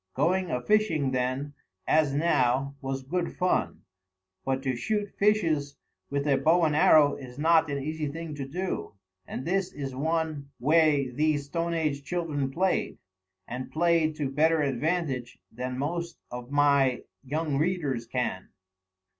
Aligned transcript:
Going 0.15 0.49
a 0.49 0.59
fishing, 0.63 1.11
then, 1.11 1.53
as 1.85 2.11
now, 2.11 2.75
was 2.81 3.03
good 3.03 3.33
fun; 3.35 3.81
but 4.43 4.63
to 4.63 4.75
shoot 4.75 5.13
fishes 5.19 5.77
with 6.09 6.25
a 6.27 6.37
bow 6.37 6.63
and 6.63 6.75
arrow 6.75 7.13
is 7.15 7.37
not 7.37 7.69
an 7.69 7.77
easy 7.77 8.07
thing 8.07 8.33
to 8.33 8.47
do, 8.47 8.95
and 9.27 9.45
this 9.45 9.71
is 9.71 9.93
one 9.93 10.49
way 10.59 11.11
these 11.11 11.45
stone 11.45 11.75
age 11.75 12.03
children 12.03 12.49
played, 12.49 12.97
and 13.47 13.69
played 13.71 14.15
to 14.15 14.31
better 14.31 14.63
advantage 14.63 15.37
than 15.51 15.77
most 15.77 16.17
of 16.31 16.49
my 16.49 17.03
young 17.23 17.59
readers 17.59 18.07
can. 18.07 18.49